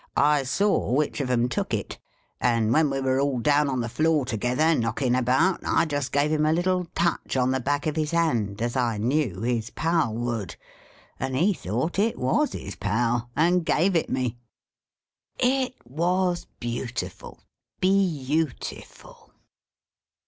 'I 0.35 0.41
saw 0.41 0.93
which 0.93 1.21
of 1.21 1.29
'em 1.29 1.47
took 1.47 1.75
it; 1.75 1.99
and 2.39 2.73
when 2.73 2.89
we 2.89 2.99
were 2.99 3.19
all 3.19 3.37
down 3.39 3.69
on 3.69 3.81
the 3.81 3.87
floor 3.87 4.25
together, 4.25 4.73
knocking 4.73 5.13
about, 5.13 5.59
I 5.63 5.85
just 5.85 6.11
gave 6.11 6.31
him 6.31 6.43
a 6.43 6.51
little 6.51 6.85
touch 6.95 7.37
on 7.37 7.51
the 7.51 7.59
back 7.59 7.85
of 7.85 7.95
his 7.95 8.09
hand, 8.09 8.63
as 8.63 8.75
I 8.75 8.97
knew 8.97 9.41
his 9.41 9.69
pal 9.69 10.15
would; 10.15 10.55
and 11.19 11.35
he 11.35 11.53
thought 11.53 11.99
it 11.99 12.17
WAS 12.17 12.53
his 12.53 12.75
pal; 12.75 13.29
and 13.35 13.63
gave 13.63 13.95
it 13.95 14.09
me!' 14.09 14.39
It 15.37 15.75
was 15.85 16.47
beautiful, 16.59 17.37
beau 17.79 18.47
ti 18.59 18.81
ful 18.83 19.31